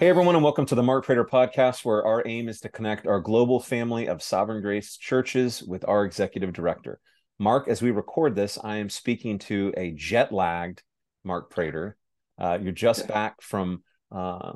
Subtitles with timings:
[0.00, 3.06] Hey, everyone, and welcome to the Mark Prater podcast, where our aim is to connect
[3.06, 6.98] our global family of Sovereign Grace churches with our executive director.
[7.38, 10.82] Mark, as we record this, I am speaking to a jet lagged
[11.22, 11.98] Mark Prater.
[12.38, 14.54] Uh, you're just back from, uh,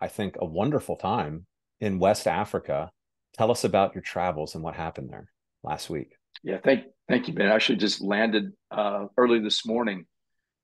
[0.00, 1.44] I think, a wonderful time
[1.80, 2.92] in West Africa.
[3.36, 5.26] Tell us about your travels and what happened there
[5.64, 6.14] last week.
[6.44, 7.48] Yeah, thank thank you, Ben.
[7.48, 10.06] I actually just landed uh, early this morning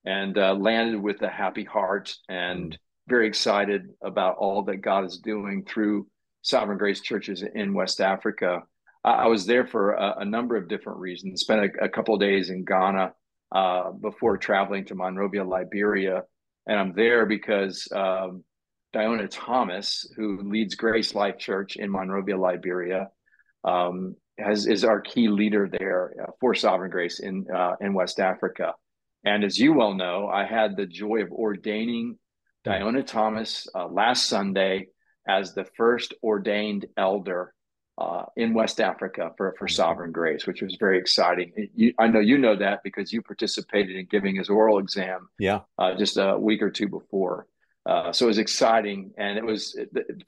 [0.05, 2.79] and uh, landed with a happy heart and mm
[3.09, 6.07] very excited about all that God is doing through
[6.43, 8.63] Sovereign Grace churches in West Africa.
[9.05, 11.41] I was there for a, a number of different reasons.
[11.41, 13.13] Spent a, a couple days in Ghana
[13.53, 16.25] uh, before traveling to Monrovia, Liberia,
[16.67, 18.45] and I'm there because um,
[18.95, 23.09] Diona Thomas, who leads Grace Life Church in Monrovia, Liberia,
[23.65, 28.21] um, has is our key leader there uh, for Sovereign Grace in uh, in West
[28.21, 28.75] Africa.
[29.25, 32.19] And as you well know, I had the joy of ordaining
[32.65, 34.89] Diona Thomas uh, last Sunday
[35.29, 37.55] as the first ordained elder
[37.99, 41.53] uh, in West Africa for, for Sovereign Grace, which was very exciting.
[41.75, 45.61] You, I know you know that because you participated in giving his oral exam yeah.
[45.79, 47.47] Uh, just a week or two before.
[47.85, 49.13] Uh, so it was exciting.
[49.19, 49.77] And it was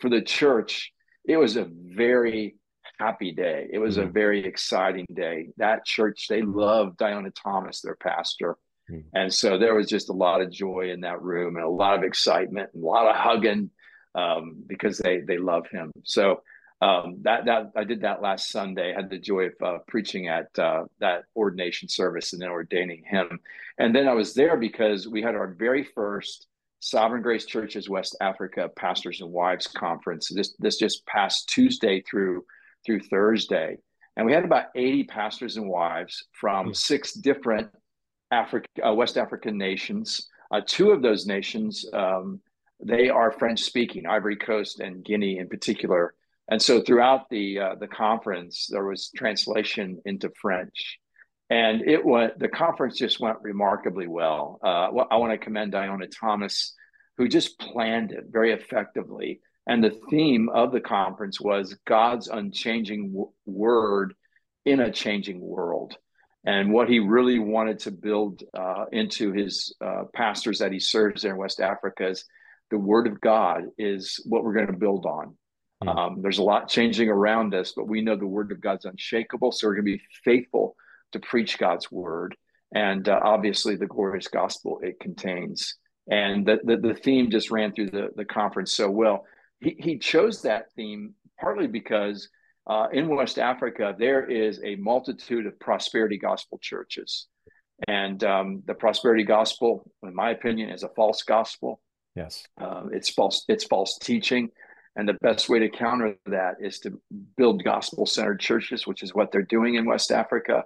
[0.00, 0.92] for the church,
[1.24, 2.56] it was a very
[2.98, 3.68] happy day.
[3.72, 4.08] It was mm-hmm.
[4.08, 5.48] a very exciting day.
[5.56, 8.56] That church, they loved Diona Thomas, their pastor.
[8.90, 9.04] Mm.
[9.14, 11.96] And so there was just a lot of joy in that room and a lot
[11.96, 13.70] of excitement and a lot of hugging
[14.14, 15.92] um, because they they love him.
[16.04, 16.42] So
[16.80, 18.92] um, that that I did that last Sunday.
[18.92, 23.04] I had the joy of uh, preaching at uh, that ordination service and then ordaining
[23.04, 23.38] him.
[23.78, 26.46] And then I was there because we had our very first
[26.80, 30.28] Sovereign Grace Churches West Africa Pastors and Wives Conference.
[30.34, 32.44] This this just past Tuesday through
[32.86, 33.76] through Thursday,
[34.16, 36.72] and we had about eighty pastors and wives from mm-hmm.
[36.72, 37.68] six different
[38.30, 40.28] Africa, uh, West African nations.
[40.50, 42.40] Uh, two of those nations, um,
[42.84, 46.14] they are French speaking, Ivory Coast and Guinea in particular.
[46.48, 50.98] And so throughout the uh, the conference, there was translation into French,
[51.48, 52.38] and it went.
[52.38, 54.58] The conference just went remarkably well.
[54.62, 56.74] Uh, well I want to commend Diona Thomas,
[57.18, 59.40] who just planned it very effectively.
[59.66, 64.14] And the theme of the conference was God's unchanging w- word
[64.64, 65.96] in a changing world
[66.44, 71.22] and what he really wanted to build uh, into his uh, pastors that he serves
[71.22, 72.24] there in West Africa is
[72.70, 75.36] the Word of God is what we're going to build on.
[75.82, 75.88] Mm-hmm.
[75.88, 79.52] Um, there's a lot changing around us, but we know the Word of God's unshakable,
[79.52, 80.76] so we're going to be faithful
[81.12, 82.36] to preach God's Word,
[82.74, 85.76] and uh, obviously the glorious gospel it contains.
[86.08, 89.26] And the, the, the theme just ran through the the conference so well.
[89.60, 92.28] He he chose that theme partly because
[92.66, 97.26] uh, in West Africa, there is a multitude of prosperity gospel churches.
[97.88, 101.80] And um, the prosperity gospel, in my opinion, is a false gospel.
[102.14, 102.44] Yes.
[102.60, 104.50] Uh, it's false, it's false teaching.
[104.96, 107.00] And the best way to counter that is to
[107.36, 110.64] build gospel centered churches, which is what they're doing in West Africa.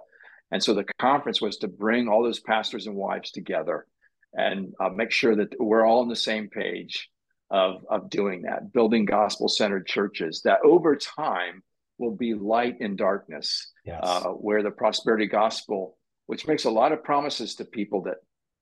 [0.51, 3.85] And so the conference was to bring all those pastors and wives together
[4.33, 7.09] and uh, make sure that we're all on the same page
[7.49, 11.63] of, of doing that, building gospel centered churches that over time
[11.97, 13.99] will be light in darkness, yes.
[14.03, 18.17] uh, where the prosperity gospel, which makes a lot of promises to people that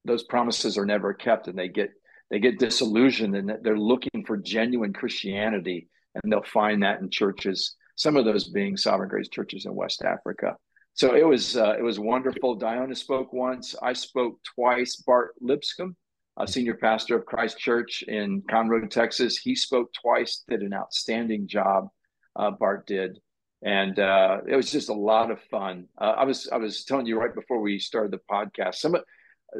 [0.05, 1.91] those promises are never kept, and they get
[2.29, 7.75] they get disillusioned, and they're looking for genuine Christianity, and they'll find that in churches.
[7.95, 10.55] Some of those being Sovereign Grace churches in West Africa.
[10.95, 12.59] So it was uh, it was wonderful.
[12.59, 13.75] Diona spoke once.
[13.81, 14.95] I spoke twice.
[14.97, 15.95] Bart Lipscomb,
[16.37, 20.43] a senior pastor of Christ Church in Conroe, Texas, he spoke twice.
[20.47, 21.89] Did an outstanding job
[22.35, 23.19] uh, Bart did,
[23.63, 25.87] and uh, it was just a lot of fun.
[25.97, 28.75] Uh, I was I was telling you right before we started the podcast.
[28.75, 28.95] Some,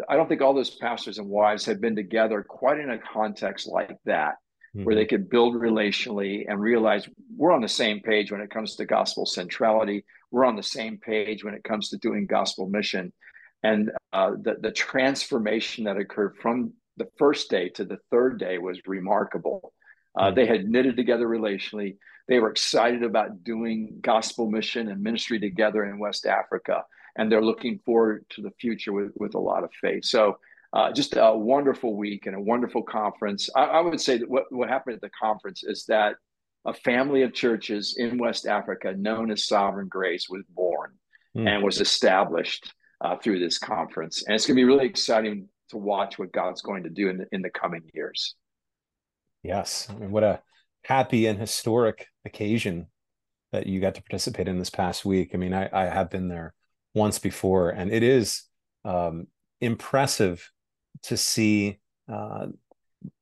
[0.09, 3.67] I don't think all those pastors and wives have been together quite in a context
[3.67, 4.35] like that,
[4.75, 4.83] mm-hmm.
[4.83, 8.75] where they could build relationally and realize we're on the same page when it comes
[8.75, 10.03] to gospel centrality.
[10.31, 13.13] We're on the same page when it comes to doing gospel mission,
[13.63, 18.57] and uh, the the transformation that occurred from the first day to the third day
[18.57, 19.73] was remarkable.
[20.17, 20.35] Uh, mm-hmm.
[20.35, 21.95] They had knitted together relationally.
[22.27, 26.83] They were excited about doing gospel mission and ministry together in West Africa,
[27.17, 30.05] and they're looking forward to the future with, with a lot of faith.
[30.05, 30.37] So,
[30.73, 33.47] uh, just a wonderful week and a wonderful conference.
[33.55, 36.15] I, I would say that what, what happened at the conference is that
[36.65, 40.93] a family of churches in West Africa known as Sovereign Grace was born
[41.35, 41.47] mm.
[41.47, 44.23] and was established uh, through this conference.
[44.25, 47.17] And it's going to be really exciting to watch what God's going to do in
[47.17, 48.35] the, in the coming years.
[49.43, 49.87] Yes.
[49.89, 50.41] I mean, what a
[50.85, 52.87] happy and historic occasion
[53.51, 55.31] that you got to participate in this past week.
[55.33, 56.53] I mean, I, I have been there
[56.93, 58.43] once before, and it is
[58.83, 59.27] um,
[59.61, 60.51] impressive
[61.03, 61.79] to see
[62.11, 62.47] uh,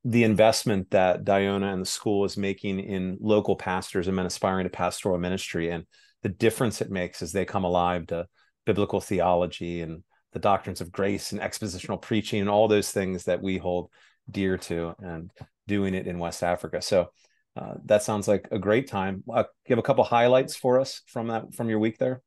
[0.04, 4.66] the investment that Diona and the school is making in local pastors and men aspiring
[4.66, 5.86] to pastoral ministry and
[6.24, 8.28] the difference it makes as they come alive to
[8.66, 10.04] biblical theology and
[10.34, 13.90] the doctrines of grace and expositional preaching and all those things that we hold
[14.30, 15.32] dear to and
[15.68, 16.82] doing it in West Africa.
[16.82, 17.10] So
[17.56, 19.24] uh, that sounds like a great time.
[19.32, 22.22] Uh, give a couple highlights for us from that from your week there.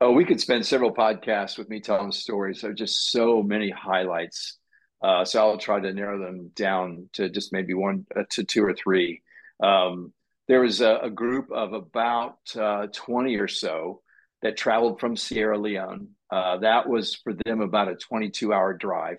[0.00, 2.60] Oh, we could spend several podcasts with me telling stories.
[2.60, 4.58] There are just so many highlights.
[5.00, 8.64] Uh, so I'll try to narrow them down to just maybe one uh, to two
[8.64, 9.22] or three.
[9.62, 10.12] Um,
[10.48, 14.02] there was a, a, group of about uh, 20 or so
[14.42, 16.08] that traveled from Sierra Leone.
[16.30, 19.18] Uh, that was for them about a 22 hour drive.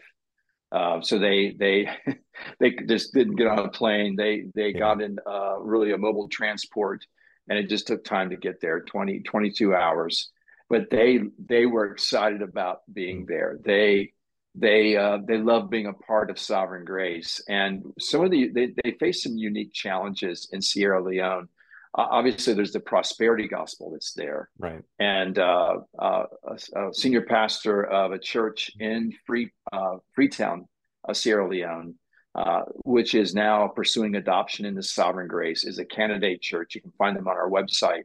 [0.74, 1.88] Uh, so they they
[2.60, 4.16] they just didn't get on a plane.
[4.16, 4.80] They they yeah.
[4.80, 7.06] got in uh, really a mobile transport,
[7.48, 10.32] and it just took time to get there 20 22 hours
[10.74, 13.28] but they they were excited about being mm.
[13.28, 13.60] there.
[13.64, 14.14] They
[14.56, 18.74] they uh, they love being a part of Sovereign Grace, and some of the they
[18.84, 21.48] they face some unique challenges in Sierra Leone.
[21.96, 24.82] Uh, obviously, there's the prosperity gospel that's there, right?
[25.00, 30.68] And uh, uh a, a, senior pastor of a church in Free uh, Freetown,
[31.08, 31.96] uh, Sierra Leone,
[32.84, 36.76] which is now pursuing adoption into Sovereign Grace, is a candidate church.
[36.76, 38.04] You can find them on our website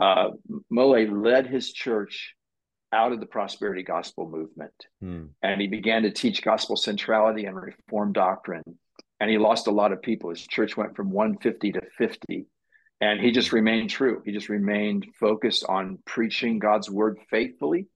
[0.00, 0.30] uh,
[0.70, 2.34] Mole led his church
[2.92, 4.74] out of the prosperity gospel movement.
[5.00, 5.26] Hmm.
[5.42, 8.62] And he began to teach gospel centrality and reform doctrine.
[9.20, 10.30] And he lost a lot of people.
[10.30, 12.46] His church went from 150 to 50.
[13.02, 14.22] And he just remained true.
[14.24, 17.88] He just remained focused on preaching God's word faithfully,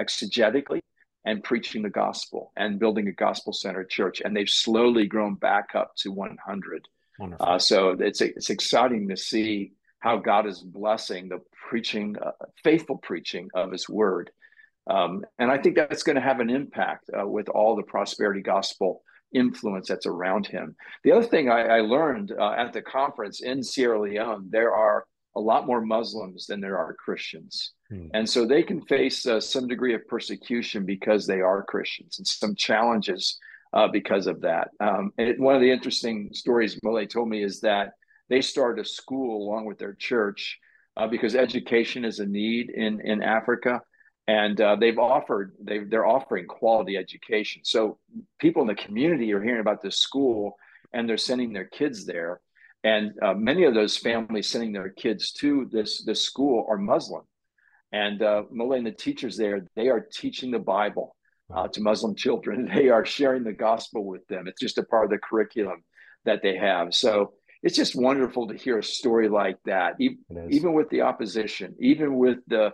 [0.00, 0.80] exegetically,
[1.26, 4.22] and preaching the gospel and building a gospel centered church.
[4.24, 6.88] And they've slowly grown back up to 100.
[7.38, 12.30] Uh, so it's, it's exciting to see how God is blessing the preaching, uh,
[12.62, 14.30] faithful preaching of His Word.
[14.86, 18.40] Um, and I think that's going to have an impact uh, with all the prosperity
[18.40, 19.02] gospel
[19.34, 20.74] influence that's around him.
[21.02, 25.04] The other thing I, I learned uh, at the conference in Sierra Leone, there are
[25.36, 27.72] a lot more Muslims than there are Christians.
[27.90, 28.06] Hmm.
[28.14, 32.26] And so they can face uh, some degree of persecution because they are Christians and
[32.26, 33.38] some challenges
[33.72, 34.68] uh, because of that.
[34.80, 37.94] Um, and one of the interesting stories Mole told me is that
[38.28, 40.58] they started a school along with their church
[40.96, 43.80] uh, because education is a need in in Africa,
[44.26, 47.62] and uh, they've offered they they're offering quality education.
[47.64, 47.98] So
[48.38, 50.56] people in the community are hearing about this school,
[50.92, 52.40] and they're sending their kids there.
[52.82, 57.24] And uh, many of those families sending their kids to this this school are Muslim,
[57.92, 61.16] and uh, Malay and the teachers there they are teaching the Bible
[61.54, 62.70] uh, to Muslim children.
[62.74, 64.46] They are sharing the gospel with them.
[64.48, 65.84] It's just a part of the curriculum
[66.24, 66.94] that they have.
[66.94, 70.18] So it's just wonderful to hear a story like that, even,
[70.50, 72.72] even with the opposition, even with the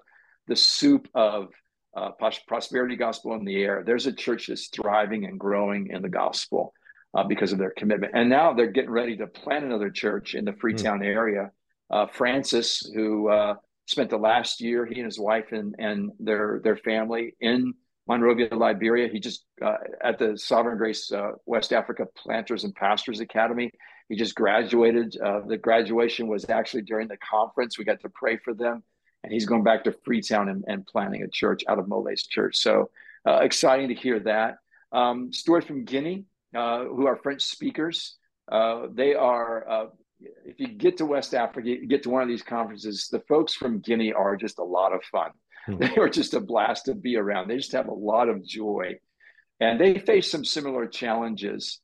[0.51, 1.49] the soup of
[1.97, 2.11] uh,
[2.49, 3.85] prosperity gospel in the air.
[3.87, 6.75] There's a church that's thriving and growing in the gospel
[7.15, 8.13] uh, because of their commitment.
[8.17, 11.07] And now they're getting ready to plant another church in the Freetown mm.
[11.07, 11.53] area.
[11.89, 13.55] Uh, Francis, who uh,
[13.87, 17.73] spent the last year, he and his wife and and their their family in
[18.09, 19.09] Monrovia, Liberia.
[19.09, 23.71] He just uh, at the Sovereign Grace uh, West Africa Planters and Pastors Academy.
[24.09, 25.17] He just graduated.
[25.25, 27.79] Uh, the graduation was actually during the conference.
[27.79, 28.83] We got to pray for them,
[29.23, 32.57] and he's going back to Freetown and, and planning a church out of Mole's church.
[32.57, 32.91] So
[33.27, 34.59] uh, exciting to hear that.
[34.93, 36.25] Um, story from Guinea,
[36.55, 38.17] uh, who are French speakers.
[38.51, 39.91] Uh, they are.
[40.45, 43.09] if you get to West Africa, you get to one of these conferences.
[43.11, 45.31] The folks from Guinea are just a lot of fun
[45.67, 45.77] Hmm.
[45.79, 47.49] They are just a blast to be around.
[47.49, 48.99] They just have a lot of joy.
[49.61, 51.81] And they face some similar challenges,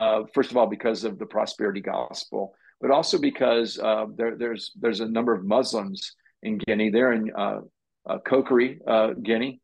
[0.00, 4.72] uh, first of all, because of the prosperity gospel, but also because uh, there, there's,
[4.80, 6.90] there's a number of Muslims in Guinea.
[6.90, 7.60] They're in uh,
[8.08, 9.60] uh, Conakry, uh, Guinea.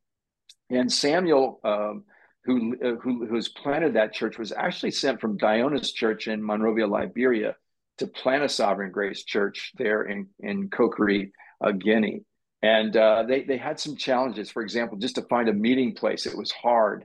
[0.71, 2.05] And Samuel, um,
[2.45, 6.87] who, uh, who, who's planted that church, was actually sent from Diona's church in Monrovia,
[6.87, 7.55] Liberia,
[7.99, 11.31] to plant a Sovereign Grace church there in, in Conakry,
[11.65, 12.23] uh, Guinea.
[12.63, 14.51] And uh, they, they had some challenges.
[14.51, 17.05] For example, just to find a meeting place, it was hard.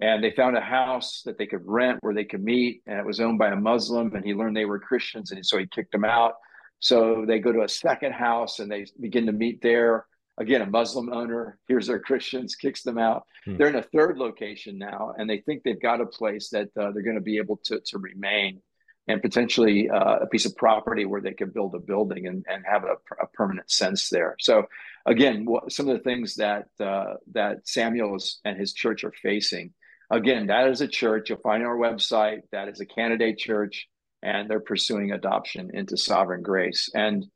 [0.00, 3.04] And they found a house that they could rent where they could meet, and it
[3.04, 4.14] was owned by a Muslim.
[4.14, 6.34] And he learned they were Christians, and so he kicked them out.
[6.80, 10.06] So they go to a second house and they begin to meet there.
[10.38, 13.24] Again, a Muslim owner hears they're Christians, kicks them out.
[13.44, 13.56] Hmm.
[13.56, 16.92] They're in a third location now, and they think they've got a place that uh,
[16.92, 18.62] they're going to be able to, to remain
[19.10, 22.64] and potentially uh, a piece of property where they could build a building and, and
[22.64, 24.36] have a, a permanent sense there.
[24.38, 24.64] So
[25.04, 29.72] again, what, some of the things that uh, that Samuel's and his church are facing.
[30.10, 31.28] Again, that is a church.
[31.28, 33.88] You'll find on our website that is a candidate church,
[34.22, 36.90] and they're pursuing adoption into Sovereign Grace.
[36.94, 37.26] And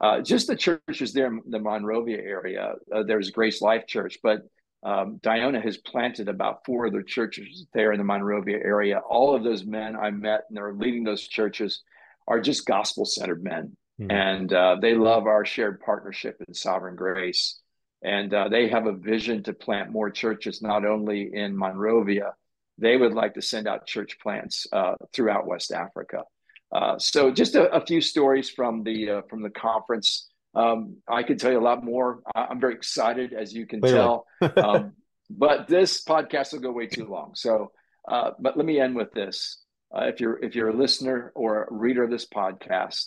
[0.00, 2.74] uh, just the churches there in the Monrovia area.
[2.94, 4.40] Uh, there's Grace Life Church, but
[4.82, 8.98] Um, Diona has planted about four other churches there in the Monrovia area.
[9.00, 11.82] All of those men I met and they're leading those churches
[12.30, 13.74] are just gospel centered men.
[13.98, 14.10] Mm-hmm.
[14.10, 17.58] And uh, they love our shared partnership in sovereign grace.
[18.02, 22.34] And uh, they have a vision to plant more churches, not only in Monrovia,
[22.78, 26.22] they would like to send out church plants uh, throughout West Africa.
[26.72, 30.28] Uh, so, just a, a, few stories from the uh, from the conference.
[30.54, 32.20] Um, I could tell you a lot more.
[32.34, 33.98] I'm very excited, as you can Clearly.
[33.98, 34.26] tell.
[34.56, 34.92] um,
[35.30, 37.32] but this podcast will go way too long.
[37.34, 37.70] So,
[38.08, 39.62] uh, but let me end with this:
[39.94, 43.04] if you're if you're a listener or a reader of this podcast,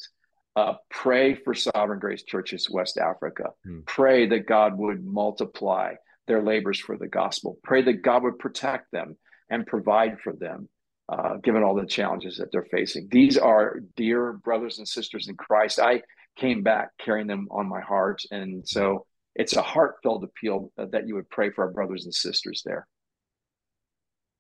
[0.56, 3.50] uh, pray for Sovereign Grace Churches West Africa.
[3.68, 3.86] Mm.
[3.86, 5.96] Pray that God would multiply
[6.28, 7.58] their labors for the gospel.
[7.64, 9.18] Pray that God would protect them
[9.50, 10.70] and provide for them,
[11.08, 13.08] uh, given all the challenges that they're facing.
[13.12, 15.80] These are dear brothers and sisters in Christ.
[15.80, 16.02] I
[16.38, 18.22] came back carrying them on my heart.
[18.32, 22.62] And so it's a heartfelt appeal that you would pray for our brothers and sisters
[22.66, 22.88] there.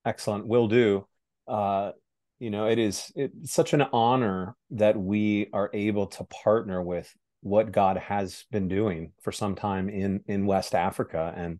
[0.06, 0.48] Excellent.
[0.48, 1.08] Will do.
[1.48, 1.92] Uh,
[2.40, 7.14] you know it is it's such an honor that we are able to partner with
[7.42, 11.60] what god has been doing for some time in in west africa and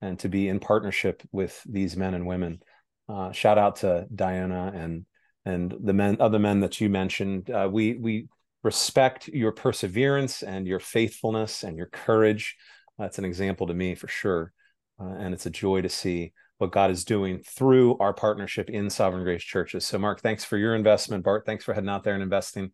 [0.00, 2.60] and to be in partnership with these men and women
[3.08, 5.06] uh, shout out to Diona and
[5.44, 8.28] and the men other men that you mentioned uh, we we
[8.62, 12.56] respect your perseverance and your faithfulness and your courage
[12.98, 14.52] that's an example to me for sure
[15.00, 18.88] uh, and it's a joy to see what God is doing through our partnership in
[18.88, 19.84] Sovereign Grace Churches.
[19.84, 21.24] So, Mark, thanks for your investment.
[21.24, 22.70] Bart, thanks for heading out there and investing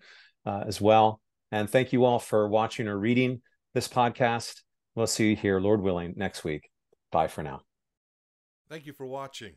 [0.46, 1.20] uh, as well.
[1.50, 3.40] And thank you all for watching or reading
[3.74, 4.60] this podcast.
[4.94, 6.70] We'll see you here, Lord willing, next week.
[7.10, 7.62] Bye for now.
[8.68, 9.54] Thank you for watching.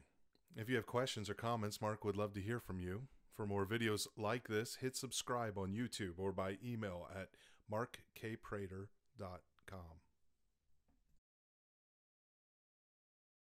[0.56, 3.08] If you have questions or comments, Mark would love to hear from you.
[3.36, 7.30] For more videos like this, hit subscribe on YouTube or by email at
[7.72, 10.03] markkprater.com.